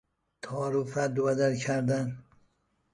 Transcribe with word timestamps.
تعارف 0.41 0.97
رد 0.97 1.19
و 1.19 1.23
بدل 1.23 1.55
کردن 1.55 2.23